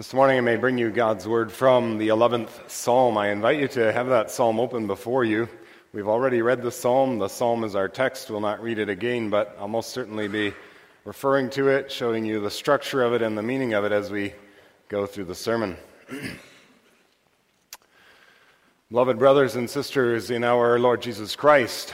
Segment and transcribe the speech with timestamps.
[0.00, 3.18] This morning I may bring you God's word from the 11th Psalm.
[3.18, 5.46] I invite you to have that psalm open before you.
[5.92, 7.18] We've already read the psalm.
[7.18, 8.30] The psalm is our text.
[8.30, 10.54] We'll not read it again, but I'll most certainly be
[11.04, 14.10] referring to it, showing you the structure of it and the meaning of it as
[14.10, 14.32] we
[14.88, 15.76] go through the sermon.
[18.90, 21.92] Beloved brothers and sisters in our Lord Jesus Christ,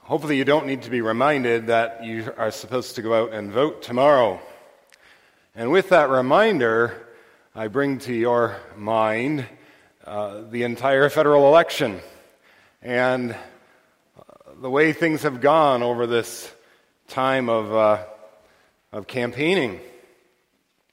[0.00, 3.50] hopefully you don't need to be reminded that you are supposed to go out and
[3.50, 4.38] vote tomorrow.
[5.58, 7.08] And with that reminder,
[7.52, 9.44] I bring to your mind
[10.06, 11.98] uh, the entire federal election
[12.80, 13.34] and
[14.60, 16.48] the way things have gone over this
[17.08, 18.04] time of, uh,
[18.92, 19.80] of campaigning.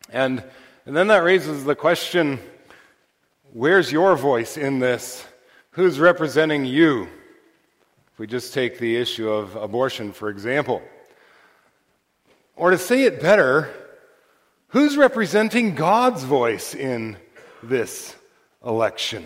[0.09, 0.43] And,
[0.87, 2.39] and then that raises the question
[3.53, 5.23] where's your voice in this?
[5.73, 7.03] Who's representing you?
[8.13, 10.81] If we just take the issue of abortion, for example.
[12.55, 13.71] Or to say it better,
[14.75, 17.15] Who's representing God's voice in
[17.63, 18.13] this
[18.61, 19.25] election?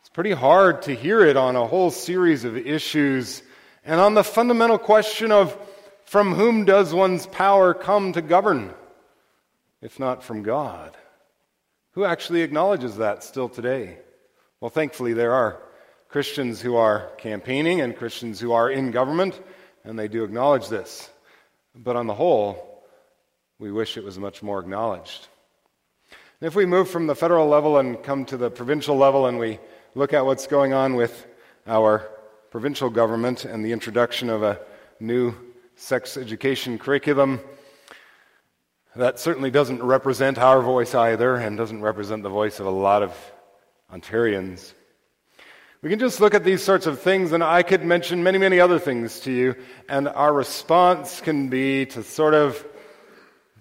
[0.00, 3.42] It's pretty hard to hear it on a whole series of issues
[3.84, 5.54] and on the fundamental question of
[6.06, 8.72] from whom does one's power come to govern,
[9.82, 10.96] if not from God?
[11.90, 13.98] Who actually acknowledges that still today?
[14.62, 15.60] Well, thankfully, there are
[16.08, 19.38] Christians who are campaigning and Christians who are in government,
[19.84, 21.10] and they do acknowledge this.
[21.74, 22.71] But on the whole,
[23.62, 25.28] we wish it was much more acknowledged.
[26.40, 29.38] And if we move from the federal level and come to the provincial level and
[29.38, 29.60] we
[29.94, 31.28] look at what's going on with
[31.68, 32.10] our
[32.50, 34.58] provincial government and the introduction of a
[34.98, 35.32] new
[35.76, 37.38] sex education curriculum,
[38.96, 43.04] that certainly doesn't represent our voice either and doesn't represent the voice of a lot
[43.04, 43.16] of
[43.94, 44.72] Ontarians.
[45.82, 48.58] We can just look at these sorts of things, and I could mention many, many
[48.58, 49.54] other things to you,
[49.88, 52.66] and our response can be to sort of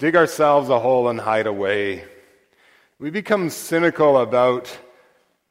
[0.01, 2.03] dig ourselves a hole and hide away.
[2.97, 4.75] We become cynical about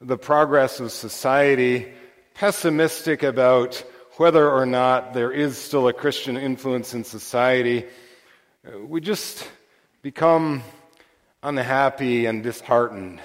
[0.00, 1.86] the progress of society,
[2.34, 3.76] pessimistic about
[4.16, 7.86] whether or not there is still a Christian influence in society.
[8.88, 9.48] We just
[10.02, 10.64] become
[11.44, 13.20] unhappy and disheartened.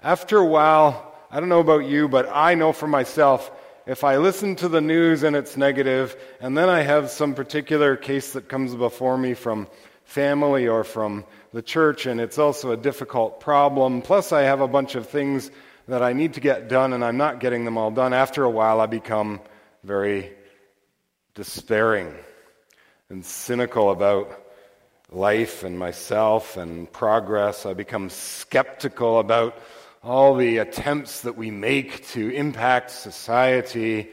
[0.00, 3.50] After a while, I don't know about you, but I know for myself,
[3.86, 7.96] if I listen to the news and it's negative, and then I have some particular
[7.96, 9.66] case that comes before me from
[10.04, 14.02] family or from the church, and it's also a difficult problem.
[14.02, 15.50] Plus, I have a bunch of things
[15.88, 18.12] that I need to get done, and I'm not getting them all done.
[18.12, 19.40] After a while, I become
[19.82, 20.32] very
[21.34, 22.14] despairing
[23.10, 24.40] and cynical about
[25.10, 27.66] life and myself and progress.
[27.66, 29.56] I become skeptical about
[30.02, 34.10] all the attempts that we make to impact society.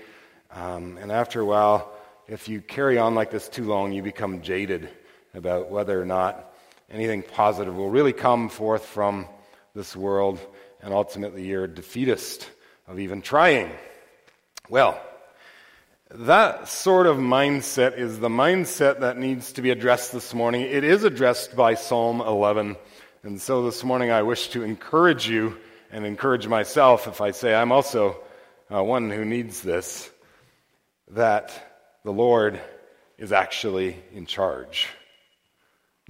[0.52, 1.92] Um, and after a while,
[2.28, 4.90] if you carry on like this too long, you become jaded
[5.34, 6.54] about whether or not
[6.90, 9.28] anything positive will really come forth from
[9.74, 10.40] this world,
[10.82, 12.50] and ultimately you're a defeatist
[12.88, 13.72] of even trying.
[14.70, 15.02] Well,
[16.14, 20.62] that sort of mindset is the mindset that needs to be addressed this morning.
[20.62, 22.76] It is addressed by Psalm 11.
[23.24, 25.58] And so this morning I wish to encourage you
[25.92, 28.20] and encourage myself if I say I'm also
[28.74, 30.10] uh, one who needs this
[31.12, 31.52] that
[32.04, 32.60] the Lord
[33.18, 34.90] is actually in charge.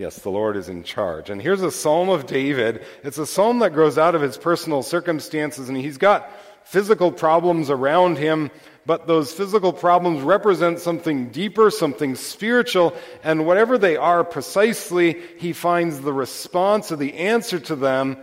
[0.01, 1.29] Yes, the Lord is in charge.
[1.29, 2.83] And here's a psalm of David.
[3.03, 6.27] It's a psalm that grows out of his personal circumstances, and he's got
[6.63, 8.49] physical problems around him,
[8.83, 15.53] but those physical problems represent something deeper, something spiritual, and whatever they are precisely, he
[15.53, 18.17] finds the response or the answer to them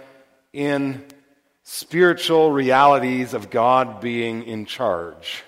[0.53, 1.05] in
[1.63, 5.45] spiritual realities of God being in charge.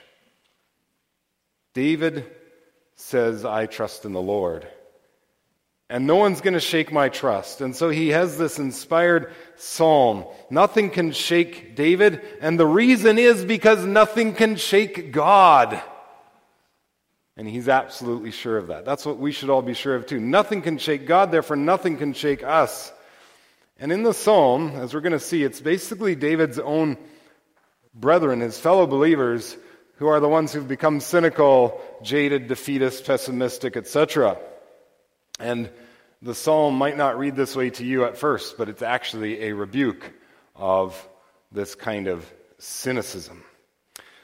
[1.75, 2.25] David
[2.95, 4.69] says, I trust in the Lord
[5.91, 7.61] and no one's going to shake my trust.
[7.61, 10.25] And so he has this inspired psalm.
[10.49, 15.83] Nothing can shake David, and the reason is because nothing can shake God.
[17.37, 18.85] And he's absolutely sure of that.
[18.85, 20.21] That's what we should all be sure of too.
[20.21, 22.93] Nothing can shake God, therefore, nothing can shake us.
[23.81, 26.99] And in the psalm, as we're going to see, it's basically David's own
[27.95, 29.57] brethren, his fellow believers,
[29.97, 34.39] who are the ones who've become cynical, jaded, defeatist, pessimistic, etc.
[35.41, 35.71] And
[36.23, 39.55] the psalm might not read this way to you at first, but it's actually a
[39.55, 40.13] rebuke
[40.55, 41.09] of
[41.51, 43.43] this kind of cynicism.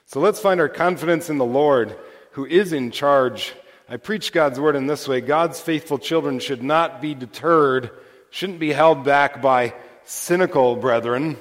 [0.04, 1.96] So let's find our confidence in the Lord
[2.32, 3.54] who is in charge.
[3.88, 7.90] I preach God's word in this way God's faithful children should not be deterred,
[8.30, 9.74] shouldn't be held back by
[10.04, 11.36] cynical brethren.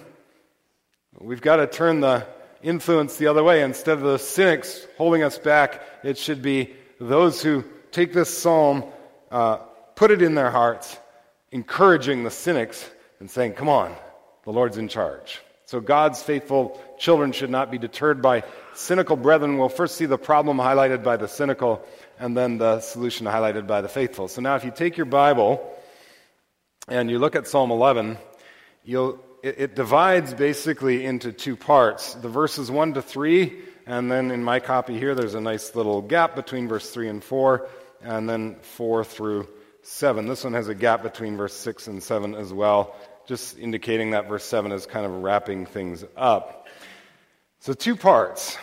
[1.19, 2.25] We've got to turn the
[2.63, 3.62] influence the other way.
[3.62, 8.86] Instead of the cynics holding us back, it should be those who take this psalm
[9.35, 9.57] uh,
[9.95, 10.97] put it in their hearts,
[11.51, 12.89] encouraging the cynics
[13.19, 13.93] and saying, Come on,
[14.45, 15.41] the Lord's in charge.
[15.65, 18.43] So God's faithful children should not be deterred by
[18.75, 19.57] cynical brethren.
[19.57, 21.85] We'll first see the problem highlighted by the cynical
[22.17, 24.29] and then the solution highlighted by the faithful.
[24.29, 25.69] So now, if you take your Bible
[26.88, 28.17] and you look at Psalm 11,
[28.85, 33.53] you'll, it, it divides basically into two parts the verses 1 to 3,
[33.85, 37.21] and then in my copy here, there's a nice little gap between verse 3 and
[37.21, 37.67] 4,
[38.05, 39.47] and then 4 through
[39.81, 40.27] 7.
[40.27, 42.95] This one has a gap between verse 6 and 7 as well,
[43.27, 46.67] just indicating that verse 7 is kind of wrapping things up.
[47.59, 48.57] So, two parts.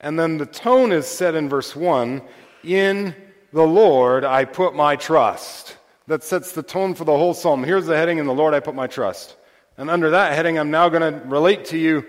[0.00, 2.22] And then the tone is set in verse 1
[2.64, 3.14] In
[3.52, 5.76] the Lord I put my trust.
[6.08, 7.62] That sets the tone for the whole psalm.
[7.62, 9.36] Here's the heading In the Lord I put my trust.
[9.76, 12.04] And under that heading, I'm now going to relate to you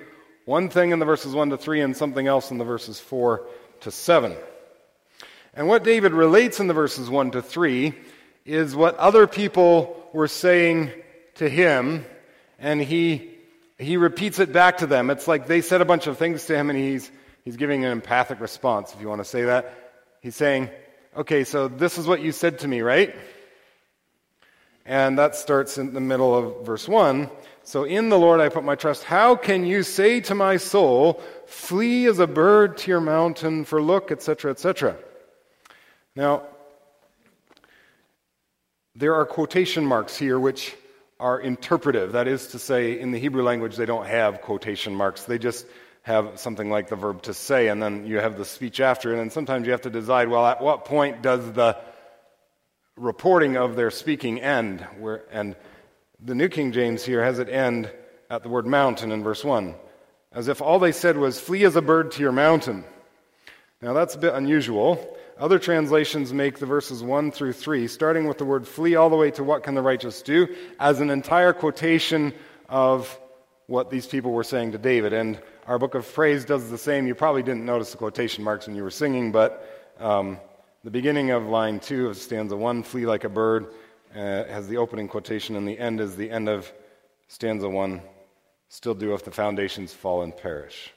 [0.46, 3.48] one thing in the verses 1 to 3 and something else in the verses 4
[3.82, 4.36] to 7.
[5.54, 7.94] And what David relates in the verses 1 to 3
[8.46, 10.92] is what other people were saying
[11.36, 12.06] to him,
[12.60, 13.32] and he,
[13.78, 15.10] he repeats it back to them.
[15.10, 17.12] It's like they said a bunch of things to him, and he's
[17.44, 19.74] He's giving an empathic response, if you want to say that.
[20.22, 20.70] He's saying,
[21.16, 23.16] Okay, so this is what you said to me, right?
[24.86, 27.30] And that starts in the middle of verse 1.
[27.64, 29.04] So, in the Lord I put my trust.
[29.04, 33.82] How can you say to my soul, Flee as a bird to your mountain, for
[33.82, 34.98] look, etc., etc.?
[36.16, 36.44] Now,
[38.96, 40.76] there are quotation marks here which
[41.20, 42.12] are interpretive.
[42.12, 45.24] That is to say, in the Hebrew language, they don't have quotation marks.
[45.24, 45.66] They just
[46.04, 49.20] have something like the verb to say, and then you have the speech after, and
[49.20, 51.78] then sometimes you have to decide, well, at what point does the
[52.96, 54.82] reporting of their speaking end?
[55.00, 55.56] Where, and
[56.24, 57.90] the New King James here has it end
[58.30, 59.74] at the word mountain in verse 1,
[60.32, 62.84] as if all they said was, flee as a bird to your mountain.
[63.82, 65.18] Now that's a bit unusual.
[65.40, 69.16] Other translations make the verses 1 through 3, starting with the word flee all the
[69.16, 70.48] way to what can the righteous do,
[70.80, 72.34] as an entire quotation
[72.70, 73.20] of
[73.66, 75.12] what these people were saying to David.
[75.12, 77.08] And our book of praise does the same.
[77.08, 80.38] You probably didn't notice the quotation marks when you were singing, but um,
[80.84, 83.68] the beginning of line two of stanza one, flee like a bird,
[84.14, 86.72] uh, has the opening quotation, and the end is the end of
[87.28, 88.02] stanza one,
[88.70, 90.94] still do if the foundations fall and perish.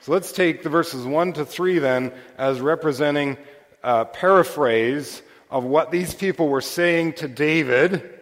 [0.00, 3.36] So let's take the verses one to three then as representing
[3.82, 8.18] a paraphrase of what these people were saying to David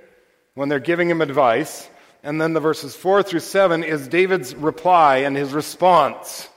[0.54, 1.88] when they're giving him advice.
[2.22, 6.48] And then the verses 4 through 7 is David's reply and his response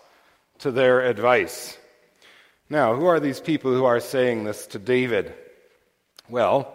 [0.59, 1.77] to their advice.
[2.69, 5.33] Now, who are these people who are saying this to David?
[6.29, 6.73] Well,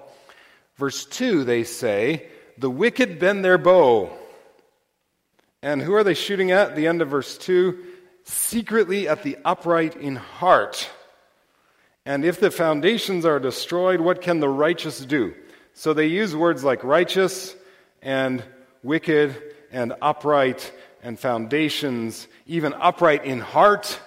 [0.76, 2.26] verse 2, they say,
[2.58, 4.10] The wicked bend their bow.
[5.62, 6.76] And who are they shooting at?
[6.76, 7.78] The end of verse 2
[8.24, 10.90] secretly at the upright in heart.
[12.06, 15.34] And if the foundations are destroyed, what can the righteous do?
[15.72, 17.56] So they use words like righteous
[18.02, 18.44] and
[18.82, 19.34] wicked
[19.72, 20.72] and upright
[21.02, 23.98] and foundations, even upright in heart.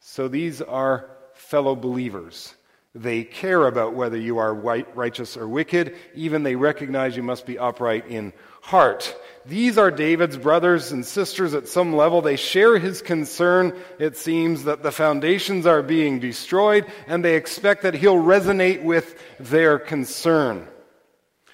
[0.00, 2.54] So these are fellow believers.
[2.94, 5.96] They care about whether you are righteous or wicked.
[6.14, 8.32] Even they recognize you must be upright in
[8.62, 9.16] heart.
[9.44, 12.22] These are David's brothers and sisters at some level.
[12.22, 17.82] They share his concern, it seems, that the foundations are being destroyed, and they expect
[17.82, 20.68] that he'll resonate with their concern.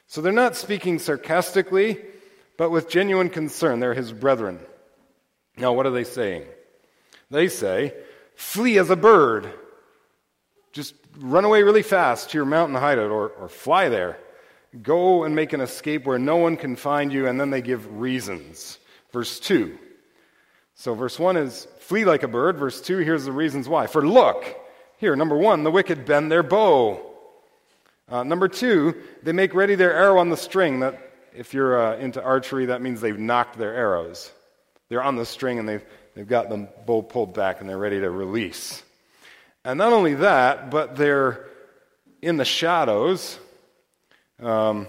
[0.07, 1.99] So they're not speaking sarcastically
[2.61, 3.81] but with genuine concern.
[3.81, 4.61] They're his brethren.
[5.57, 6.45] Now, what are they saying?
[7.31, 7.95] They say,
[8.35, 9.51] Flee as a bird.
[10.73, 14.19] Just run away really fast to your mountain hideout or, or fly there.
[14.83, 18.01] Go and make an escape where no one can find you, and then they give
[18.01, 18.79] reasons.
[19.13, 19.77] Verse 2.
[20.77, 22.57] So, verse 1 is flee like a bird.
[22.57, 23.89] Verse 2, here's the reasons why.
[23.89, 24.57] For look,
[25.01, 27.01] here, number one, the wicked bend their bow.
[28.07, 30.81] Uh, number two, they make ready their arrow on the string.
[30.81, 31.01] That
[31.35, 34.31] if you're uh, into archery, that means they've nocked their arrows.
[34.91, 35.85] They're on the string and they've,
[36.15, 38.83] they've got the bow pulled back and they're ready to release.
[39.65, 41.47] And not only that, but they're
[42.23, 43.39] in the shadows.
[44.41, 44.89] Um,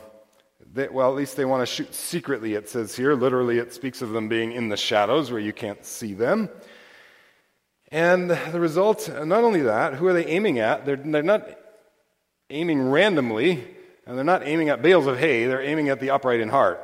[0.74, 3.14] they, well, at least they want to shoot secretly, it says here.
[3.14, 6.50] Literally, it speaks of them being in the shadows where you can't see them.
[7.92, 10.86] And the result, not only that, who are they aiming at?
[10.86, 11.50] They're, they're not
[12.50, 13.64] aiming randomly.
[14.06, 16.84] And they're not aiming at bales of hay, they're aiming at the upright in heart.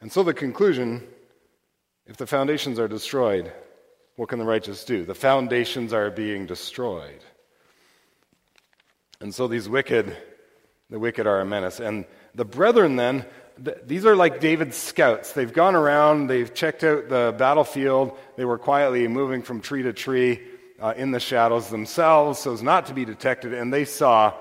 [0.00, 1.06] And so the conclusion
[2.06, 3.52] if the foundations are destroyed,
[4.20, 5.06] what can the righteous do?
[5.06, 7.24] The foundations are being destroyed.
[9.18, 10.14] And so these wicked,
[10.90, 11.80] the wicked are a menace.
[11.80, 13.24] And the brethren then,
[13.64, 15.32] th- these are like David's scouts.
[15.32, 19.94] They've gone around, they've checked out the battlefield, they were quietly moving from tree to
[19.94, 20.42] tree
[20.82, 24.34] uh, in the shadows themselves so as not to be detected, and they saw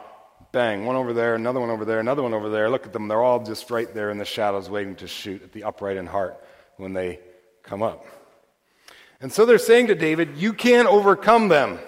[0.51, 2.69] bang, one over there, another one over there, another one over there.
[2.69, 3.07] Look at them.
[3.07, 6.05] They're all just right there in the shadows waiting to shoot at the upright in
[6.05, 6.37] heart
[6.75, 7.21] when they
[7.63, 8.18] come up.
[9.21, 11.79] And so they're saying to David, You can't overcome them.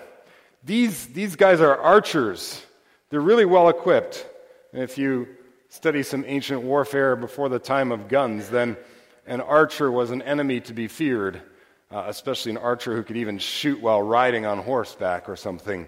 [0.63, 2.61] These, these guys are archers.
[3.09, 4.27] They're really well equipped.
[4.73, 5.27] And if you
[5.69, 8.77] study some ancient warfare before the time of guns, then
[9.25, 11.41] an archer was an enemy to be feared,
[11.91, 15.87] uh, especially an archer who could even shoot while riding on horseback or something.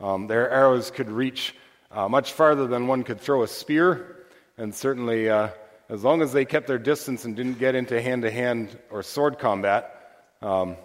[0.00, 1.54] Um, their arrows could reach
[1.90, 4.16] uh, much farther than one could throw a spear,
[4.56, 5.48] and certainly uh,
[5.88, 9.02] as long as they kept their distance and didn't get into hand to hand or
[9.02, 9.97] sword combat,
[10.42, 10.76] um,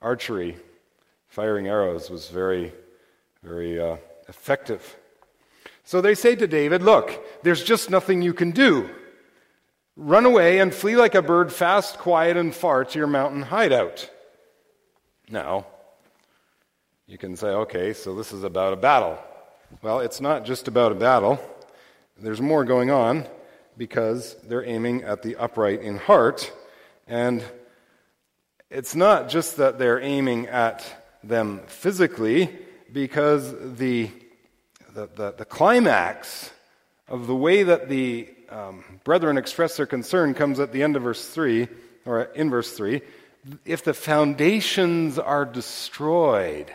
[0.00, 0.56] archery,
[1.28, 2.72] firing arrows, was very,
[3.42, 3.96] very uh,
[4.28, 4.96] effective.
[5.84, 8.90] So they say to David, Look, there's just nothing you can do.
[9.96, 14.10] Run away and flee like a bird, fast, quiet, and far to your mountain hideout.
[15.30, 15.66] Now,
[17.06, 19.18] you can say, okay, so this is about a battle.
[19.80, 21.40] Well, it's not just about a battle.
[22.18, 23.26] There's more going on
[23.78, 26.52] because they're aiming at the upright in heart.
[27.06, 27.44] And
[28.70, 30.84] it's not just that they're aiming at
[31.22, 32.56] them physically,
[32.92, 34.10] because the,
[34.94, 36.50] the, the, the climax
[37.08, 41.02] of the way that the um, brethren express their concern comes at the end of
[41.02, 41.68] verse 3,
[42.04, 43.02] or in verse 3.
[43.64, 46.72] If the foundations are destroyed,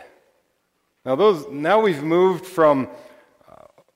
[1.04, 2.88] now, those, now we've moved from
[3.50, 3.54] uh,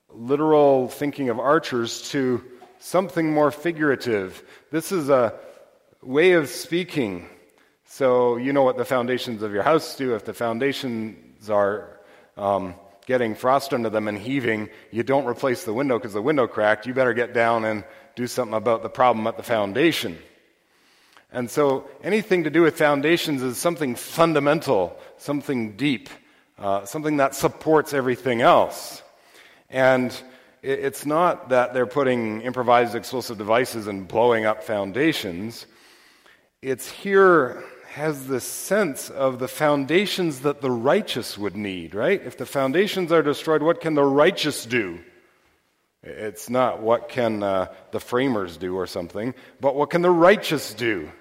[0.09, 2.43] literal thinking of archers to
[2.79, 4.43] something more figurative.
[4.71, 5.33] This is a
[6.01, 7.29] way of speaking.
[7.87, 10.13] So, you know what the foundations of your house do.
[10.13, 11.99] If the foundations are
[12.35, 12.75] um,
[13.05, 16.85] getting frost under them and heaving, you don't replace the window because the window cracked.
[16.85, 17.83] You better get down and
[18.15, 20.17] do something about the problem at the foundation.
[21.31, 26.09] And so, anything to do with foundations is something fundamental, something deep
[26.57, 29.03] uh, something that supports everything else.
[29.69, 30.11] And
[30.61, 35.67] it, it's not that they're putting improvised explosive devices and blowing up foundations.
[36.61, 37.63] It's here
[37.97, 42.21] has this sense of the foundations that the righteous would need, right?
[42.23, 44.99] If the foundations are destroyed, what can the righteous do?
[46.03, 50.75] It's not what can uh, the framers do or something, but what can the righteous
[50.75, 51.11] do?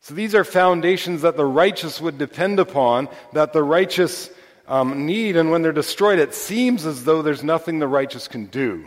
[0.00, 4.30] So these are foundations that the righteous would depend upon, that the righteous
[4.68, 8.46] um, need, and when they're destroyed, it seems as though there's nothing the righteous can
[8.46, 8.86] do.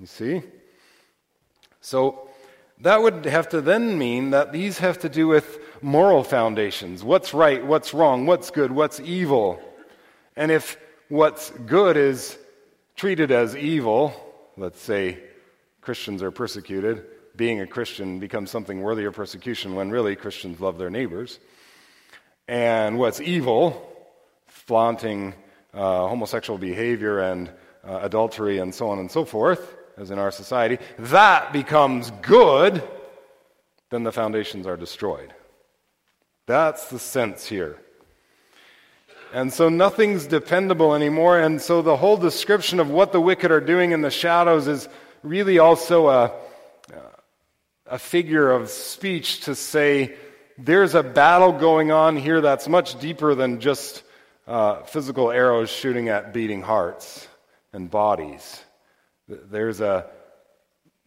[0.00, 0.42] You see?
[1.80, 2.28] So
[2.82, 7.32] that would have to then mean that these have to do with moral foundations what's
[7.34, 9.60] right, what's wrong, what's good, what's evil.
[10.36, 10.76] And if
[11.08, 12.38] what's good is
[12.96, 14.14] treated as evil,
[14.56, 15.18] let's say
[15.80, 17.04] Christians are persecuted,
[17.36, 21.38] being a Christian becomes something worthy of persecution when really Christians love their neighbors.
[22.48, 23.88] And what's evil
[24.46, 25.34] flaunting
[25.72, 27.48] uh, homosexual behavior and
[27.84, 32.82] uh, adultery and so on and so forth, as in our society, that becomes good,
[33.90, 35.32] then the foundations are destroyed.
[36.46, 37.78] That's the sense here.
[39.32, 41.38] And so nothing's dependable anymore.
[41.38, 44.88] And so the whole description of what the wicked are doing in the shadows is
[45.22, 46.32] really also a,
[47.86, 50.16] a figure of speech to say
[50.58, 54.02] there's a battle going on here that's much deeper than just
[54.46, 57.26] uh, physical arrows shooting at beating hearts
[57.72, 58.62] and bodies.
[59.50, 60.06] There's a,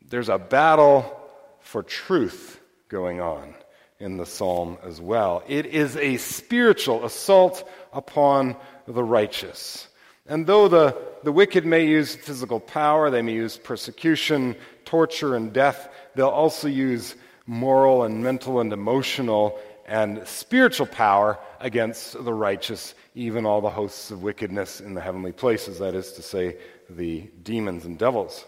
[0.07, 1.19] there's a battle
[1.59, 3.55] for truth going on
[3.99, 5.43] in the psalm as well.
[5.47, 8.55] It is a spiritual assault upon
[8.87, 9.87] the righteous.
[10.27, 15.53] And though the, the wicked may use physical power, they may use persecution, torture, and
[15.53, 17.15] death, they'll also use
[17.45, 24.11] moral and mental and emotional and spiritual power against the righteous, even all the hosts
[24.11, 26.57] of wickedness in the heavenly places, that is to say,
[26.89, 28.45] the demons and devils.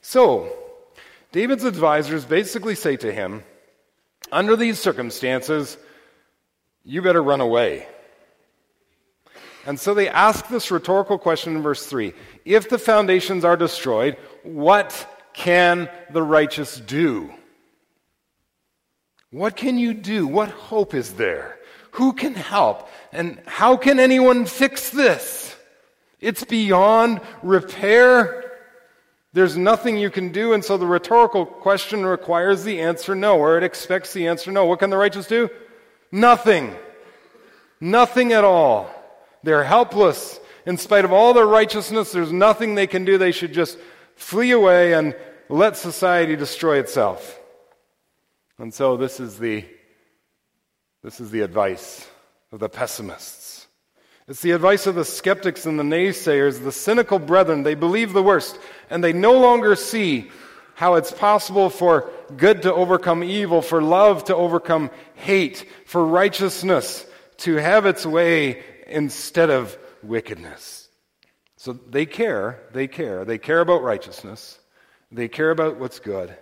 [0.00, 0.50] So,
[1.32, 3.42] David's advisors basically say to him,
[4.32, 5.76] under these circumstances,
[6.84, 7.86] you better run away.
[9.66, 14.16] And so they ask this rhetorical question in verse 3 If the foundations are destroyed,
[14.44, 17.32] what can the righteous do?
[19.30, 20.26] What can you do?
[20.26, 21.55] What hope is there?
[21.96, 22.90] Who can help?
[23.10, 25.56] And how can anyone fix this?
[26.20, 28.52] It's beyond repair.
[29.32, 33.56] There's nothing you can do, and so the rhetorical question requires the answer no, or
[33.56, 34.66] it expects the answer no.
[34.66, 35.48] What can the righteous do?
[36.12, 36.74] Nothing.
[37.80, 38.90] Nothing at all.
[39.42, 40.38] They're helpless.
[40.66, 43.16] In spite of all their righteousness, there's nothing they can do.
[43.16, 43.78] They should just
[44.16, 45.16] flee away and
[45.48, 47.40] let society destroy itself.
[48.58, 49.64] And so this is the,
[51.06, 52.04] this is the advice
[52.50, 53.68] of the pessimists.
[54.26, 57.62] It's the advice of the skeptics and the naysayers, the cynical brethren.
[57.62, 58.58] They believe the worst,
[58.90, 60.32] and they no longer see
[60.74, 67.06] how it's possible for good to overcome evil, for love to overcome hate, for righteousness
[67.36, 70.88] to have its way instead of wickedness.
[71.56, 74.58] So they care, they care, they care about righteousness,
[75.12, 76.36] they care about what's good,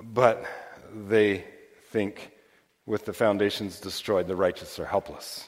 [0.00, 0.46] but
[0.90, 1.44] they
[1.90, 2.32] think
[2.88, 5.46] with the foundations destroyed, the righteous are helpless.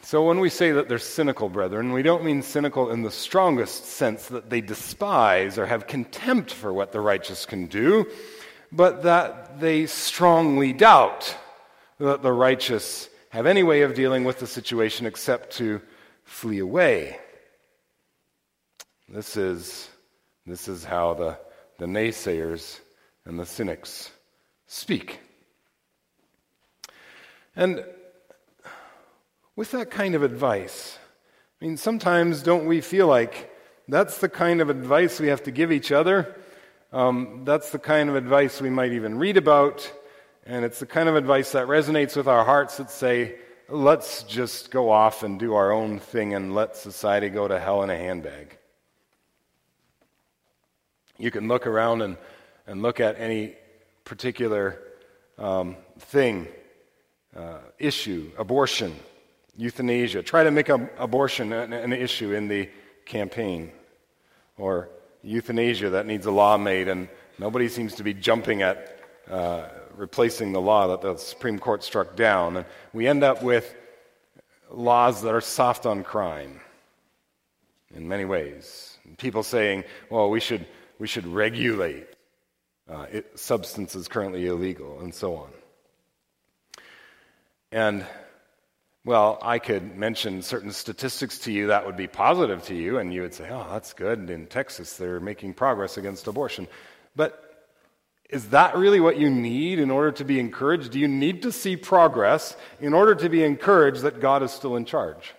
[0.00, 3.84] So when we say that they're cynical, brethren, we don't mean cynical in the strongest
[3.84, 8.06] sense that they despise or have contempt for what the righteous can do,
[8.72, 11.36] but that they strongly doubt
[11.98, 15.82] that the righteous have any way of dealing with the situation except to
[16.24, 17.18] flee away.
[19.06, 19.90] This is,
[20.46, 21.38] this is how the,
[21.76, 22.80] the naysayers
[23.26, 24.12] and the cynics
[24.68, 25.18] speak.
[27.56, 27.84] And
[29.56, 30.96] with that kind of advice,
[31.60, 33.52] I mean, sometimes don't we feel like
[33.88, 36.36] that's the kind of advice we have to give each other?
[36.92, 39.90] Um, that's the kind of advice we might even read about,
[40.46, 43.36] and it's the kind of advice that resonates with our hearts that say,
[43.68, 47.82] let's just go off and do our own thing and let society go to hell
[47.82, 48.56] in a handbag.
[51.18, 52.16] You can look around and,
[52.66, 53.56] and look at any
[54.08, 54.80] particular
[55.36, 56.48] um, thing,
[57.36, 58.96] uh, issue, abortion,
[59.56, 60.22] euthanasia.
[60.22, 62.70] Try to make a, abortion an, an issue in the
[63.04, 63.70] campaign.
[64.56, 64.88] Or
[65.22, 68.98] euthanasia that needs a law made, and nobody seems to be jumping at
[69.30, 72.56] uh, replacing the law that the Supreme Court struck down.
[72.56, 73.74] And we end up with
[74.70, 76.60] laws that are soft on crime
[77.94, 78.96] in many ways.
[79.18, 80.66] People saying, well, we should,
[80.98, 82.06] we should regulate
[82.88, 85.50] uh, it, substances currently illegal, and so on.
[87.70, 88.06] And,
[89.04, 93.12] well, I could mention certain statistics to you that would be positive to you, and
[93.12, 94.30] you would say, oh, that's good.
[94.30, 96.66] In Texas, they're making progress against abortion.
[97.14, 97.44] But
[98.30, 100.92] is that really what you need in order to be encouraged?
[100.92, 104.76] Do you need to see progress in order to be encouraged that God is still
[104.76, 105.34] in charge?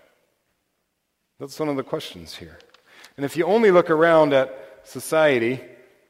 [1.39, 2.59] That's one of the questions here.
[3.15, 5.61] And if you only look around at society,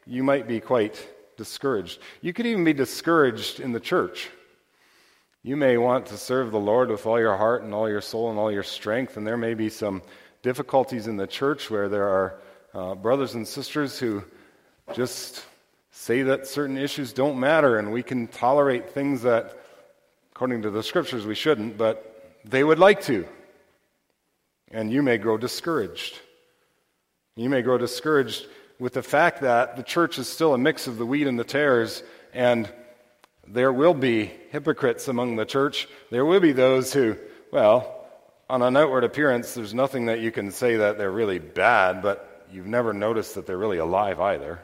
[0.06, 1.08] you might be quite
[1.40, 2.00] discouraged.
[2.22, 4.30] You could even be discouraged in the church.
[5.42, 8.30] You may want to serve the Lord with all your heart and all your soul
[8.30, 10.04] and all your strength, and there may be some
[10.44, 12.42] difficulties in the church where there are
[12.74, 14.22] uh, brothers and sisters who
[14.94, 15.46] just
[15.92, 19.58] say that certain issues don't matter and we can tolerate things that,
[20.34, 23.26] according to the scriptures, we shouldn't, but they would like to.
[24.72, 26.20] And you may grow discouraged.
[27.38, 28.46] You may grow discouraged
[28.80, 31.44] with the fact that the church is still a mix of the wheat and the
[31.44, 32.02] tares,
[32.34, 32.72] and
[33.48, 35.88] there will be hypocrites among the church.
[36.10, 37.18] There will be those who,
[37.52, 38.08] well,
[38.50, 42.46] on an outward appearance, there's nothing that you can say that they're really bad, but
[42.52, 44.60] you've never noticed that they're really alive either.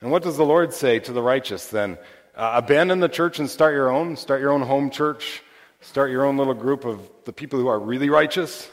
[0.00, 1.98] And what does the Lord say to the righteous then?
[2.34, 4.16] Uh, abandon the church and start your own?
[4.16, 5.42] Start your own home church?
[5.80, 8.70] Start your own little group of the people who are really righteous?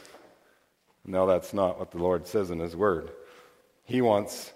[1.05, 3.11] No, that's not what the Lord says in His Word.
[3.87, 4.51] He wants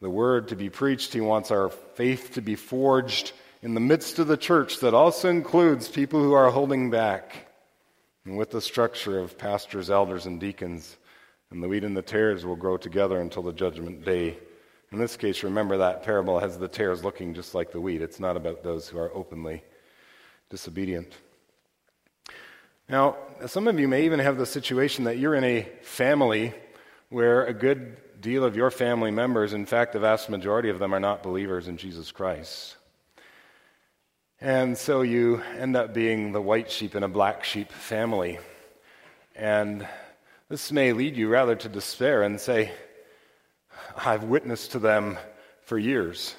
[0.00, 1.12] the word to be preached.
[1.14, 5.28] He wants our faith to be forged in the midst of the church that also
[5.28, 7.48] includes people who are holding back.
[8.26, 10.98] And with the structure of pastors, elders, and deacons,
[11.50, 14.36] and the wheat and the tares will grow together until the judgment day.
[14.92, 18.02] In this case, remember that parable has the tares looking just like the wheat.
[18.02, 19.64] It's not about those who are openly
[20.50, 21.16] disobedient.
[22.86, 26.52] Now, some of you may even have the situation that you're in a family
[27.08, 30.94] where a good deal of your family members, in fact, the vast majority of them,
[30.94, 32.76] are not believers in Jesus Christ.
[34.40, 38.38] And so you end up being the white sheep in a black sheep family.
[39.34, 39.86] And
[40.48, 42.72] this may lead you rather to despair and say,
[43.96, 45.18] I've witnessed to them
[45.62, 46.34] for years.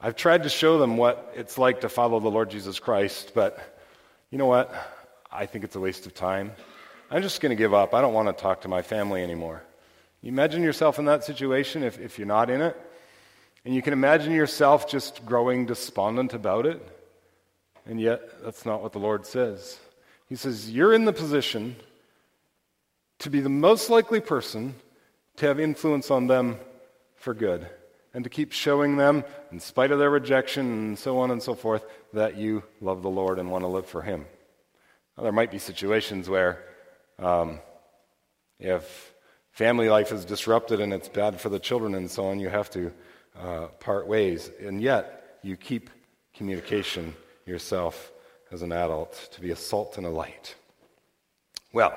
[0.00, 3.58] I've tried to show them what it's like to follow the Lord Jesus Christ, but
[4.30, 4.72] you know what?
[5.30, 6.52] I think it's a waste of time.
[7.10, 7.94] I'm just going to give up.
[7.94, 9.62] I don't want to talk to my family anymore.
[10.22, 12.76] You imagine yourself in that situation if, if you're not in it.
[13.64, 16.86] And you can imagine yourself just growing despondent about it.
[17.86, 19.78] And yet, that's not what the Lord says.
[20.28, 21.76] He says, You're in the position
[23.18, 24.74] to be the most likely person
[25.36, 26.58] to have influence on them
[27.16, 27.66] for good
[28.12, 31.54] and to keep showing them, in spite of their rejection and so on and so
[31.54, 34.26] forth, that you love the Lord and want to live for Him.
[35.16, 36.64] Now, there might be situations where
[37.18, 37.60] um,
[38.58, 39.14] if
[39.52, 42.70] family life is disrupted and it's bad for the children and so on, you have
[42.70, 42.92] to
[43.38, 44.50] uh, part ways.
[44.60, 45.90] And yet, you keep
[46.34, 47.14] communication
[47.46, 48.12] yourself
[48.50, 50.54] as an adult, to be a salt and a light.
[51.72, 51.96] Well,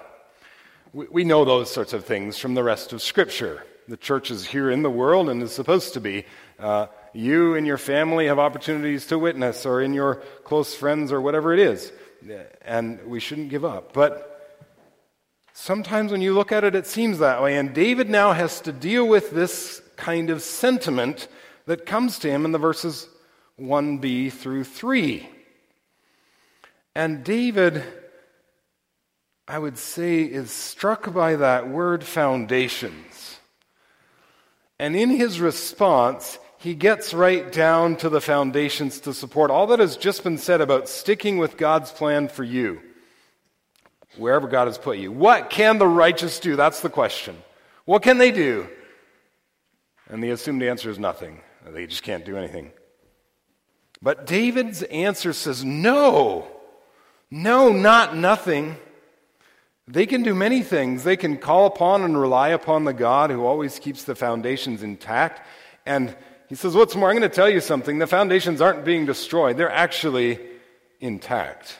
[0.93, 3.65] we know those sorts of things from the rest of Scripture.
[3.87, 6.25] The church is here in the world and is supposed to be.
[6.59, 11.21] Uh, you and your family have opportunities to witness, or in your close friends, or
[11.21, 11.91] whatever it is.
[12.63, 13.93] And we shouldn't give up.
[13.93, 14.32] But
[15.53, 17.57] sometimes when you look at it, it seems that way.
[17.57, 21.27] And David now has to deal with this kind of sentiment
[21.65, 23.07] that comes to him in the verses
[23.59, 25.29] 1b through 3.
[26.95, 27.83] And David,
[29.47, 33.39] I would say, is struck by that word foundations.
[34.79, 39.79] And in his response, he gets right down to the foundations to support all that
[39.79, 42.81] has just been said about sticking with God's plan for you,
[44.17, 45.11] wherever God has put you.
[45.11, 46.55] What can the righteous do?
[46.55, 47.37] That's the question.
[47.85, 48.67] What can they do?
[50.09, 51.41] And the assumed answer is nothing.
[51.65, 52.71] They just can't do anything.
[54.01, 56.47] But David's answer says, no,
[57.31, 58.77] no, not nothing.
[59.87, 61.03] They can do many things.
[61.03, 65.45] They can call upon and rely upon the God who always keeps the foundations intact.
[65.85, 66.15] And
[66.47, 67.99] he says, What's more, I'm going to tell you something.
[67.99, 70.39] The foundations aren't being destroyed, they're actually
[70.99, 71.79] intact.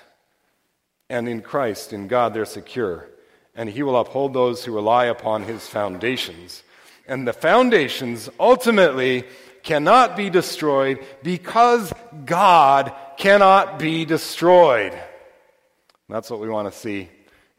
[1.10, 3.08] And in Christ, in God, they're secure.
[3.56, 6.64] And he will uphold those who rely upon his foundations.
[7.08, 9.26] And the foundations ultimately
[9.62, 11.94] cannot be destroyed because
[12.26, 14.98] God cannot be destroyed.
[16.10, 17.10] That's what we want to see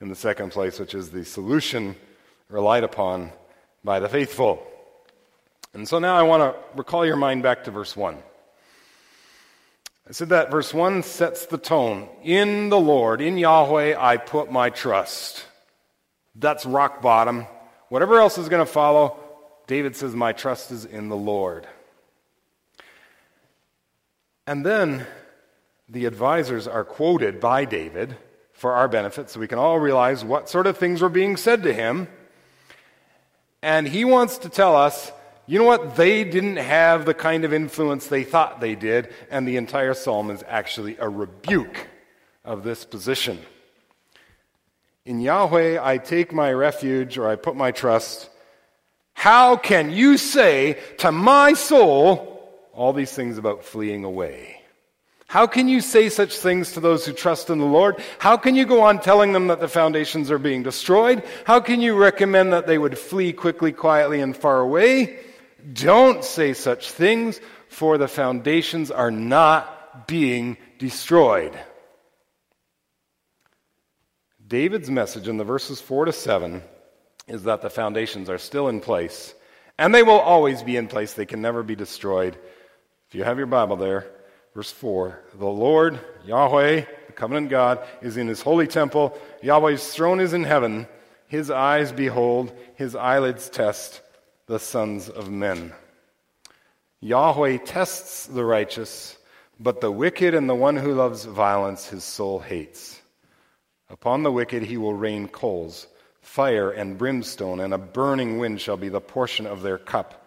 [0.00, 1.96] in the second place, which is the solution
[2.48, 3.32] relied upon
[3.82, 4.66] by the faithful.
[5.72, 8.16] And so now I want to recall your mind back to verse 1.
[10.08, 12.08] I said that verse 1 sets the tone.
[12.22, 15.46] In the Lord, in Yahweh, I put my trust.
[16.34, 17.46] That's rock bottom.
[17.88, 19.18] Whatever else is going to follow,
[19.66, 21.66] David says, My trust is in the Lord.
[24.46, 25.06] And then
[25.88, 28.16] the advisors are quoted by David
[28.52, 31.62] for our benefit so we can all realize what sort of things were being said
[31.62, 32.08] to him.
[33.62, 35.10] And he wants to tell us
[35.46, 35.96] you know what?
[35.96, 40.30] They didn't have the kind of influence they thought they did, and the entire psalm
[40.30, 41.88] is actually a rebuke
[42.44, 43.38] of this position.
[45.04, 48.30] In Yahweh I take my refuge, or I put my trust.
[49.12, 54.62] How can you say to my soul all these things about fleeing away?
[55.26, 58.02] How can you say such things to those who trust in the Lord?
[58.18, 61.24] How can you go on telling them that the foundations are being destroyed?
[61.44, 65.18] How can you recommend that they would flee quickly, quietly, and far away?
[65.72, 71.58] Don't say such things, for the foundations are not being destroyed.
[74.46, 76.62] David's message in the verses 4 to 7
[77.26, 79.34] is that the foundations are still in place,
[79.78, 81.14] and they will always be in place.
[81.14, 82.36] They can never be destroyed.
[83.08, 84.06] If you have your Bible there,
[84.54, 89.18] verse 4 The Lord, Yahweh, the covenant God, is in his holy temple.
[89.42, 90.86] Yahweh's throne is in heaven.
[91.26, 94.02] His eyes behold, his eyelids test
[94.46, 95.72] the sons of men.
[97.00, 99.16] Yahweh tests the righteous,
[99.60, 103.00] but the wicked and the one who loves violence his soul hates.
[103.90, 105.86] Upon the wicked he will rain coals,
[106.20, 110.26] fire and brimstone, and a burning wind shall be the portion of their cup.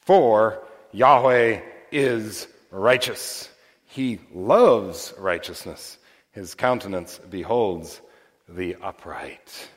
[0.00, 3.48] For Yahweh is righteous.
[3.86, 5.98] He loves righteousness.
[6.32, 8.00] His countenance beholds
[8.48, 9.68] the upright.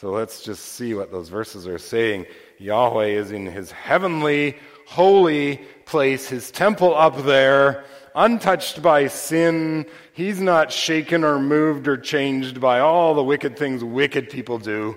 [0.00, 2.26] So let's just see what those verses are saying.
[2.58, 4.56] Yahweh is in his heavenly,
[4.86, 5.56] holy
[5.86, 7.84] place, his temple up there,
[8.14, 9.86] untouched by sin.
[10.12, 14.96] He's not shaken or moved or changed by all the wicked things wicked people do.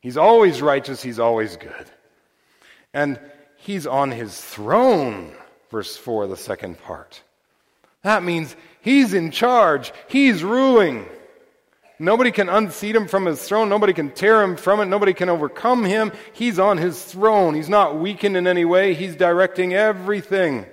[0.00, 1.90] He's always righteous, he's always good.
[2.92, 3.18] And
[3.56, 5.32] he's on his throne,
[5.70, 7.22] verse 4, the second part.
[8.02, 11.06] That means he's in charge, he's ruling.
[11.98, 13.68] Nobody can unseat him from his throne.
[13.68, 14.86] Nobody can tear him from it.
[14.86, 16.12] Nobody can overcome him.
[16.34, 17.54] He's on his throne.
[17.54, 18.92] He's not weakened in any way.
[18.92, 20.66] He's directing everything.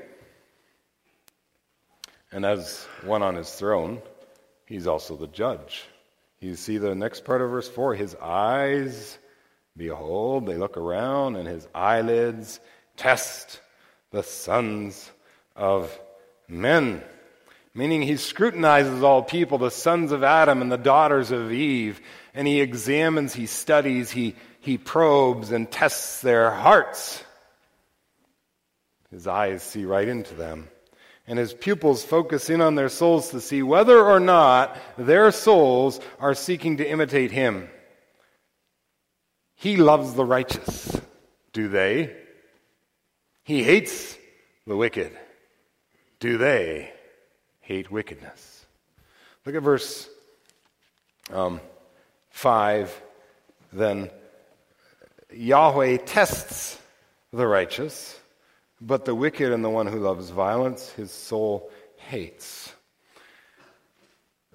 [2.31, 4.01] And as one on his throne,
[4.65, 5.86] he's also the judge.
[6.39, 9.17] You see the next part of verse 4 his eyes,
[9.77, 12.59] behold, they look around, and his eyelids
[12.97, 13.62] test
[14.12, 15.09] the sons
[15.55, 15.97] of
[16.49, 17.01] men
[17.73, 22.01] meaning he scrutinizes all people, the sons of Adam and the daughters of Eve,
[22.33, 27.23] and he examines, he studies, he, he probes and tests their hearts.
[29.12, 30.69] His eyes see right into them.
[31.25, 35.99] And his pupils focus in on their souls to see whether or not their souls
[36.19, 37.69] are seeking to imitate him.
[39.55, 40.99] He loves the righteous.
[41.53, 42.13] Do they?
[43.43, 44.17] He hates
[44.67, 45.17] the wicked.
[46.19, 46.91] Do they?
[47.63, 48.65] Hate wickedness.
[49.45, 50.10] Look at verse
[51.32, 51.60] um,
[52.30, 53.02] 5.
[53.71, 54.12] Then
[55.34, 56.80] Yahweh tests
[57.32, 58.19] the righteous,
[58.80, 62.71] but the wicked and the one who loves violence, his soul hates.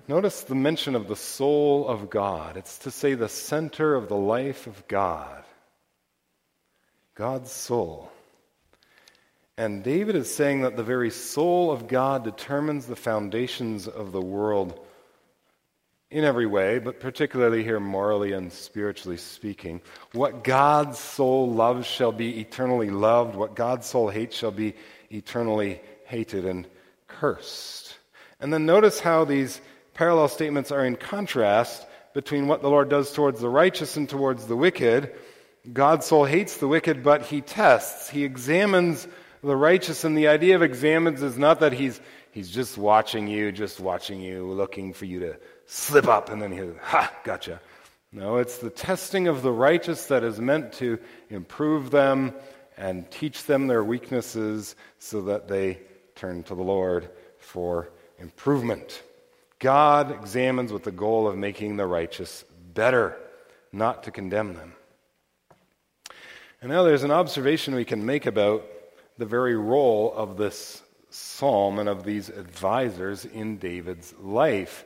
[0.07, 2.57] Notice the mention of the soul of God.
[2.57, 5.45] It's to say the center of the life of God.
[7.15, 8.13] God's soul.
[9.59, 14.21] And David is saying that the very soul of God determines the foundations of the
[14.21, 14.79] world
[16.13, 19.83] in every way, but particularly here morally and spiritually speaking.
[20.13, 23.35] What God's soul loves shall be eternally loved.
[23.35, 24.75] What God's soul hates shall be
[25.11, 26.65] eternally hated and
[27.09, 27.99] cursed.
[28.39, 29.61] And then notice how these
[29.93, 34.47] parallel statements are in contrast between what the Lord does towards the righteous and towards
[34.47, 35.13] the wicked.
[35.73, 39.09] God's soul hates the wicked, but he tests, he examines
[39.43, 40.05] the righteous.
[40.05, 42.01] And the idea of examines is not that he's,
[42.33, 46.53] he's just watching you, just watching you, looking for you to slip up, and then
[46.53, 47.61] he'll, ha, gotcha.
[48.11, 50.99] No, it's the testing of the righteous that is meant to
[51.29, 52.35] improve them
[52.77, 55.81] and teach them their weaknesses so that they
[56.15, 59.03] turn to the Lord for improvement.
[59.59, 63.17] God examines with the goal of making the righteous better,
[63.73, 64.73] not to condemn them.
[66.61, 68.65] And now there's an observation we can make about
[69.19, 74.85] the very role of this psalm and of these advisors in David's life.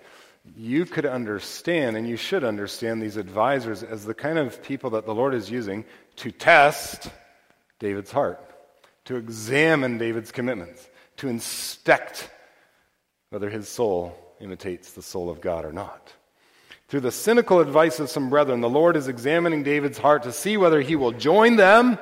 [0.57, 5.07] You could understand, and you should understand, these advisors as the kind of people that
[5.07, 5.85] the Lord is using
[6.17, 7.09] to test
[7.79, 8.41] David's heart,
[9.05, 12.31] to examine David's commitments, to inspect
[13.31, 16.13] whether his soul imitates the soul of God or not.
[16.89, 20.57] Through the cynical advice of some brethren, the Lord is examining David's heart to see
[20.57, 21.99] whether he will join them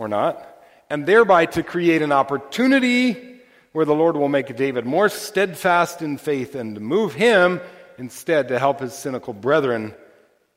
[0.00, 3.38] or not, and thereby to create an opportunity
[3.72, 7.60] where the Lord will make David more steadfast in faith and move him
[7.98, 9.94] instead to help his cynical brethren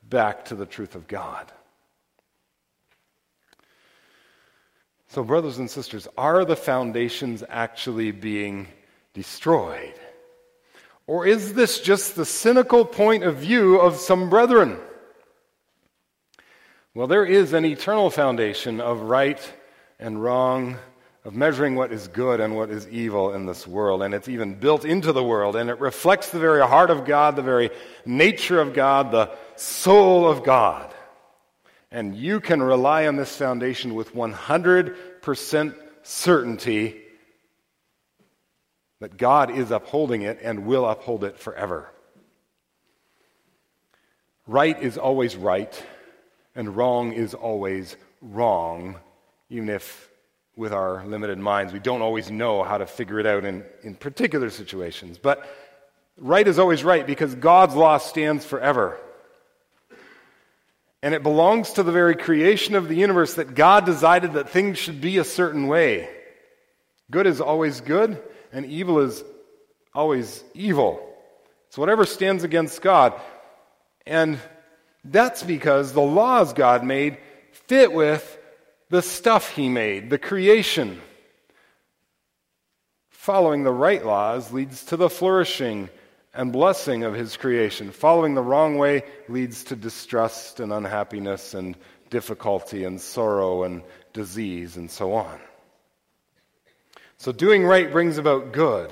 [0.01, 1.51] back to the truth of God.
[5.09, 8.67] So, brothers and sisters, are the foundations actually being
[9.13, 9.93] destroyed?
[11.05, 14.79] Or is this just the cynical point of view of some brethren?
[16.95, 19.39] Well, there is an eternal foundation of right
[19.99, 20.77] and wrong,
[21.25, 24.03] of measuring what is good and what is evil in this world.
[24.03, 27.35] And it's even built into the world, and it reflects the very heart of God,
[27.35, 27.71] the very
[28.05, 30.93] nature of God, the soul of God.
[31.89, 37.01] And you can rely on this foundation with 100% certainty
[38.99, 41.89] that God is upholding it and will uphold it forever.
[44.45, 45.83] Right is always right,
[46.55, 48.99] and wrong is always wrong,
[49.49, 50.09] even if
[50.55, 53.95] with our limited minds we don't always know how to figure it out in, in
[53.95, 55.17] particular situations.
[55.17, 55.47] But
[56.17, 58.99] right is always right because God's law stands forever.
[61.01, 64.77] And it belongs to the very creation of the universe that God decided that things
[64.77, 66.07] should be a certain way.
[67.11, 68.21] Good is always good,
[68.53, 69.21] and evil is
[69.93, 71.05] always evil.
[71.67, 73.19] It's whatever stands against God.
[74.05, 74.39] And
[75.03, 77.17] that's because the laws God made
[77.51, 78.39] fit with
[78.89, 81.01] the stuff He made, the creation.
[83.09, 85.89] Following the right laws leads to the flourishing
[86.33, 87.91] and blessing of His creation.
[87.91, 91.75] Following the wrong way leads to distrust and unhappiness and
[92.09, 93.81] difficulty and sorrow and
[94.13, 95.39] disease and so on.
[97.17, 98.91] So doing right brings about good.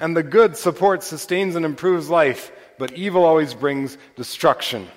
[0.00, 4.88] And the good supports, sustains, and improves life, but evil always brings destruction.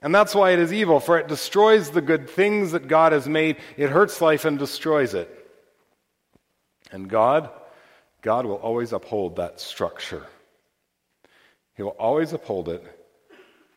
[0.00, 3.28] And that's why it is evil, for it destroys the good things that God has
[3.28, 3.56] made.
[3.76, 5.28] It hurts life and destroys it.
[6.92, 7.50] And God,
[8.22, 10.24] God will always uphold that structure.
[11.74, 12.84] He will always uphold it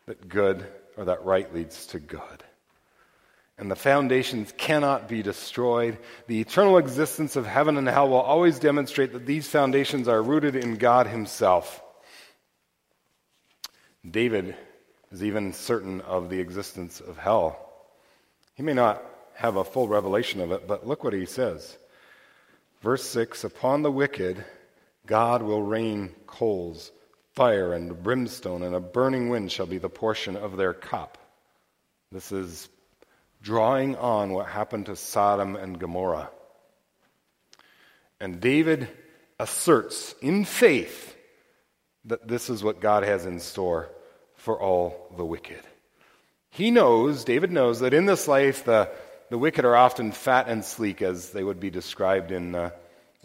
[0.05, 0.65] that good
[0.97, 2.43] or that right leads to good
[3.61, 5.99] and the foundations cannot be destroyed.
[6.25, 10.55] The eternal existence of heaven and hell will always demonstrate that these foundations are rooted
[10.55, 11.79] in God Himself.
[14.09, 14.55] David
[15.11, 17.69] is even certain of the existence of hell.
[18.55, 19.03] He may not
[19.35, 21.77] have a full revelation of it, but look what he says.
[22.81, 24.43] Verse 6 Upon the wicked,
[25.05, 26.91] God will rain coals,
[27.33, 31.17] fire, and brimstone, and a burning wind shall be the portion of their cup.
[32.11, 32.69] This is
[33.41, 36.29] drawing on what happened to Sodom and Gomorrah.
[38.19, 38.87] And David
[39.39, 41.15] asserts in faith
[42.05, 43.89] that this is what God has in store
[44.41, 45.61] for all the wicked.
[46.49, 48.89] He knows, David knows, that in this life the,
[49.29, 52.71] the wicked are often fat and sleek, as they would be described in, uh,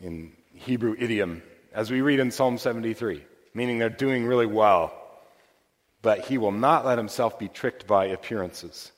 [0.02, 3.24] in Hebrew idiom as we read in Psalm 73,
[3.55, 4.92] meaning they're doing really well.
[6.02, 8.92] But he will not let himself be tricked by appearances.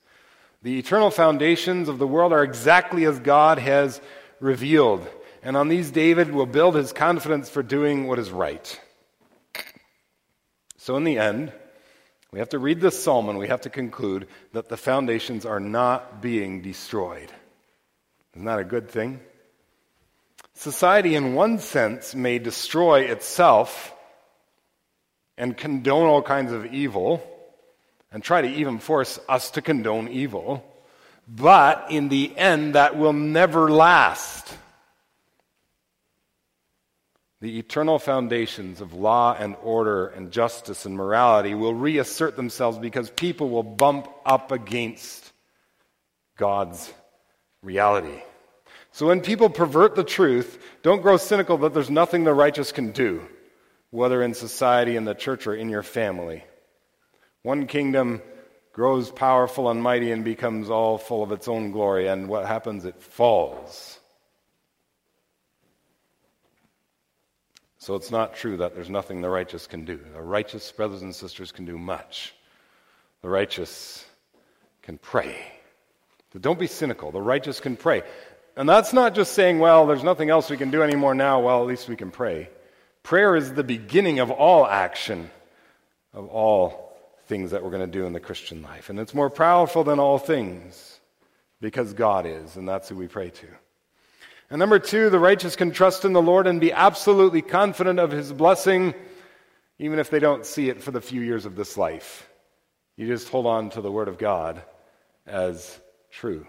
[0.62, 4.00] The eternal foundations of the world are exactly as God has
[4.40, 5.06] revealed.
[5.44, 8.80] And on these, David will build his confidence for doing what is right.
[10.78, 11.52] So, in the end,
[12.32, 15.60] we have to read this psalm and we have to conclude that the foundations are
[15.60, 17.32] not being destroyed.
[18.34, 19.20] Isn't that a good thing?
[20.54, 23.94] Society, in one sense, may destroy itself
[25.38, 27.22] and condone all kinds of evil
[28.10, 30.64] and try to even force us to condone evil.
[31.26, 34.52] But in the end, that will never last.
[37.40, 43.10] The eternal foundations of law and order and justice and morality will reassert themselves because
[43.10, 45.32] people will bump up against
[46.36, 46.92] God's
[47.62, 48.22] reality.
[48.90, 52.90] So when people pervert the truth, don't grow cynical that there's nothing the righteous can
[52.90, 53.22] do,
[53.90, 56.42] whether in society, in the church, or in your family.
[57.42, 58.20] One kingdom
[58.72, 62.84] grows powerful and mighty and becomes all full of its own glory, and what happens?
[62.84, 63.97] It falls.
[67.88, 69.98] So it's not true that there's nothing the righteous can do.
[70.12, 72.34] The righteous brothers and sisters can do much.
[73.22, 74.04] The righteous
[74.82, 75.34] can pray.
[76.30, 77.10] So don't be cynical.
[77.12, 78.02] The righteous can pray.
[78.56, 81.40] And that's not just saying, well, there's nothing else we can do anymore now.
[81.40, 82.50] Well, at least we can pray.
[83.04, 85.30] Prayer is the beginning of all action,
[86.12, 88.90] of all things that we're going to do in the Christian life.
[88.90, 91.00] And it's more powerful than all things
[91.62, 93.46] because God is, and that's who we pray to.
[94.50, 98.10] And number two, the righteous can trust in the Lord and be absolutely confident of
[98.10, 98.94] his blessing,
[99.78, 102.28] even if they don't see it for the few years of this life.
[102.96, 104.62] You just hold on to the Word of God
[105.26, 105.78] as
[106.10, 106.46] true.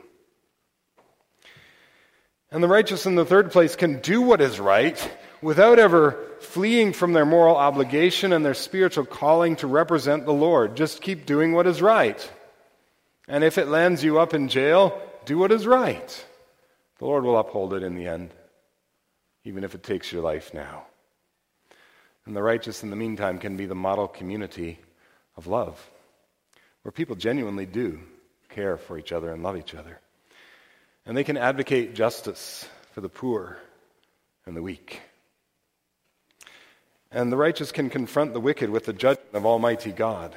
[2.52, 6.94] And the righteous, in the third place, can do what is right without ever fleeing
[6.94, 10.76] from their moral obligation and their spiritual calling to represent the Lord.
[10.76, 12.32] Just keep doing what is right.
[13.28, 16.26] And if it lands you up in jail, do what is right.
[17.00, 18.30] The Lord will uphold it in the end,
[19.44, 20.84] even if it takes your life now.
[22.26, 24.80] And the righteous, in the meantime, can be the model community
[25.36, 25.90] of love,
[26.84, 28.02] where people genuinely do
[28.50, 30.00] care for each other and love each other.
[31.06, 33.58] And they can advocate justice for the poor
[34.46, 35.02] and the weak.
[37.12, 40.36] And the righteous can confront the wicked with the judgment of Almighty God.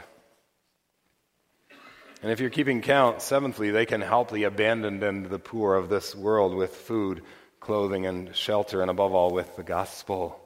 [2.22, 5.88] And if you're keeping count, seventhly, they can help the abandoned and the poor of
[5.88, 7.22] this world with food,
[7.58, 10.38] clothing, and shelter, and above all, with the gospel.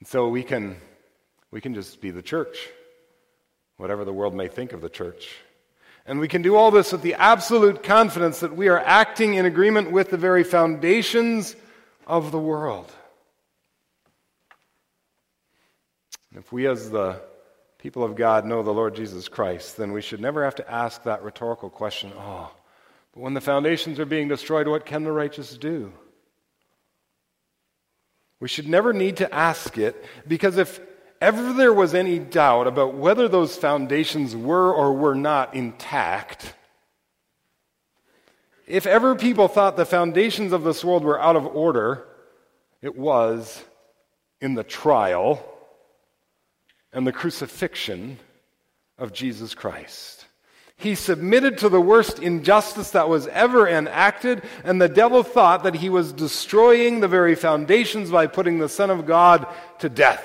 [0.00, 0.76] And so we can,
[1.50, 2.68] we can just be the church,
[3.78, 5.34] whatever the world may think of the church.
[6.04, 9.46] And we can do all this with the absolute confidence that we are acting in
[9.46, 11.56] agreement with the very foundations
[12.06, 12.92] of the world.
[16.34, 17.22] If we, as the
[17.78, 21.04] people of God, know the Lord Jesus Christ, then we should never have to ask
[21.04, 22.50] that rhetorical question oh,
[23.14, 25.92] but when the foundations are being destroyed, what can the righteous do?
[28.40, 30.80] We should never need to ask it because if
[31.20, 36.54] ever there was any doubt about whether those foundations were or were not intact,
[38.66, 42.06] if ever people thought the foundations of this world were out of order,
[42.82, 43.64] it was
[44.40, 45.42] in the trial
[46.92, 48.18] and the crucifixion
[48.98, 50.26] of Jesus Christ.
[50.76, 55.74] He submitted to the worst injustice that was ever enacted, and the devil thought that
[55.74, 59.46] he was destroying the very foundations by putting the Son of God
[59.80, 60.24] to death.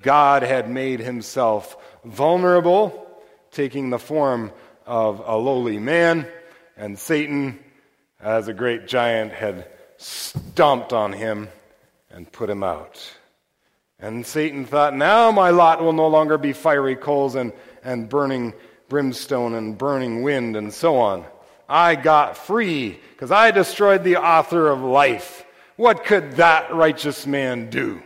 [0.00, 3.06] God had made himself vulnerable,
[3.50, 4.50] taking the form
[4.86, 6.26] of a lowly man,
[6.76, 7.58] and Satan,
[8.18, 11.48] as a great giant, had stomped on him
[12.10, 13.12] and put him out.
[14.04, 18.52] And Satan thought, now my lot will no longer be fiery coals and, and burning
[18.90, 21.24] brimstone and burning wind and so on.
[21.70, 25.46] I got free because I destroyed the author of life.
[25.76, 28.02] What could that righteous man do?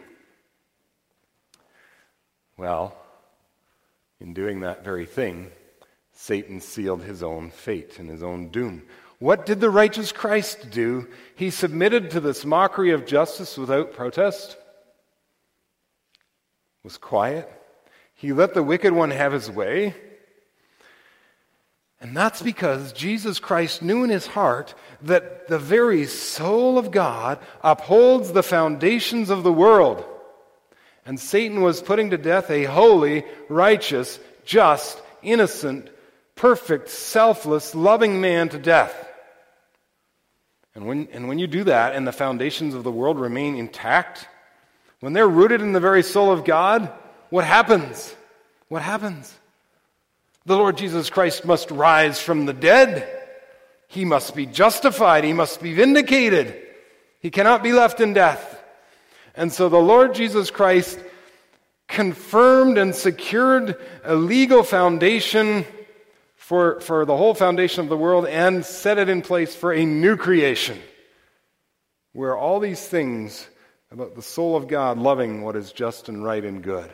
[2.56, 2.96] Well,
[4.20, 5.50] in doing that very thing,
[6.12, 8.84] Satan sealed his own fate and his own doom.
[9.18, 11.08] What did the righteous Christ do?
[11.34, 14.56] He submitted to this mockery of justice without protest,
[16.82, 17.50] was quiet.
[18.14, 19.94] He let the wicked one have his way.
[22.00, 27.38] And that's because Jesus Christ knew in his heart that the very soul of God
[27.62, 30.04] upholds the foundations of the world.
[31.04, 35.90] And Satan was putting to death a holy, righteous, just, innocent,
[36.36, 39.06] perfect, selfless, loving man to death.
[40.74, 44.28] And when, and when you do that and the foundations of the world remain intact,
[45.00, 46.92] when they're rooted in the very soul of God,
[47.30, 48.14] what happens?
[48.68, 49.34] What happens?
[50.46, 53.08] The Lord Jesus Christ must rise from the dead.
[53.88, 55.24] He must be justified.
[55.24, 56.54] He must be vindicated.
[57.20, 58.62] He cannot be left in death.
[59.34, 60.98] And so the Lord Jesus Christ
[61.86, 65.64] confirmed and secured a legal foundation
[66.36, 69.84] for, for the whole foundation of the world and set it in place for a
[69.84, 70.78] new creation
[72.12, 73.46] where all these things
[73.90, 76.90] about the soul of God loving what is just and right and good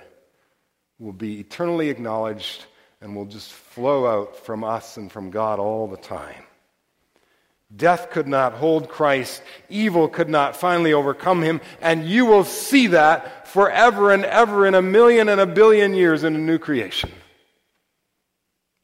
[0.99, 2.64] will be eternally acknowledged
[3.01, 6.45] and will just flow out from us and from God all the time.
[7.74, 9.42] Death could not hold Christ.
[9.68, 11.61] Evil could not finally overcome him.
[11.80, 16.22] And you will see that forever and ever in a million and a billion years
[16.24, 17.11] in a new creation.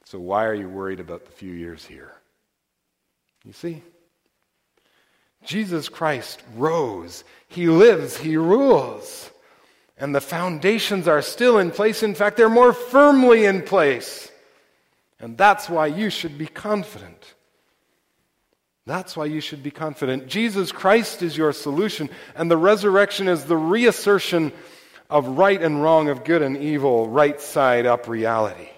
[0.07, 2.13] So, why are you worried about the few years here?
[3.45, 3.83] You see?
[5.45, 7.25] Jesus Christ rose.
[7.49, 8.17] He lives.
[8.17, 9.31] He rules.
[9.99, 12.03] And the foundations are still in place.
[12.03, 14.31] In fact, they're more firmly in place.
[15.19, 17.35] And that's why you should be confident.
[18.87, 20.27] That's why you should be confident.
[20.27, 24.53] Jesus Christ is your solution, and the resurrection is the reassertion
[25.11, 28.71] of right and wrong, of good and evil, right side up reality.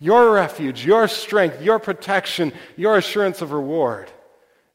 [0.00, 4.10] Your refuge, your strength, your protection, your assurance of reward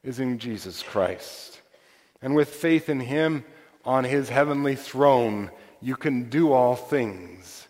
[0.04, 1.60] is in Jesus Christ.
[2.22, 3.44] And with faith in Him
[3.84, 5.50] on His heavenly throne,
[5.80, 7.66] you can do all things.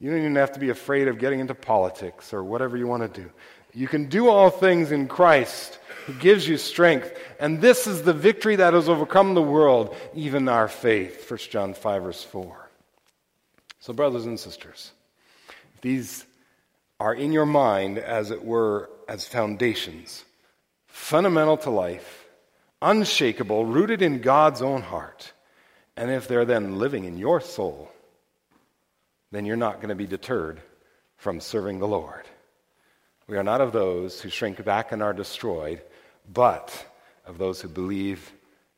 [0.00, 3.12] You don't even have to be afraid of getting into politics or whatever you want
[3.12, 3.30] to do.
[3.74, 7.12] You can do all things in Christ who gives you strength.
[7.38, 11.28] And this is the victory that has overcome the world, even our faith.
[11.28, 12.70] 1 John 5, verse 4.
[13.80, 14.92] So, brothers and sisters,
[15.82, 16.24] these
[17.00, 20.24] are in your mind, as it were, as foundations,
[20.98, 22.26] fundamental to life,
[22.82, 25.32] unshakable, rooted in God's own heart.
[25.96, 27.90] And if they're then living in your soul,
[29.30, 30.60] then you're not going to be deterred
[31.16, 32.24] from serving the Lord.
[33.26, 35.82] We are not of those who shrink back and are destroyed,
[36.30, 36.86] but
[37.24, 38.32] of those who believe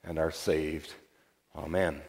[0.04, 0.94] and are saved.
[1.56, 2.00] Amen.